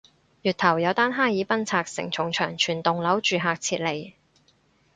[0.41, 4.13] 月頭有單哈爾濱拆承重牆全棟樓住客撤離